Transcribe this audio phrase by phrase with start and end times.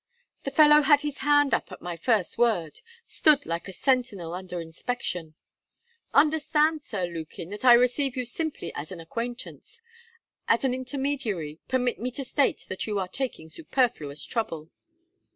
[0.45, 4.59] 'The fellow had his hand up at my first word stood like a sentinel under
[4.59, 5.35] inspection.
[6.11, 9.79] "Understand, Sir Lukin, that I receive you simply as an acquaintance.
[10.47, 14.71] As an intermediary, permit me to state that you are taking superfluous trouble.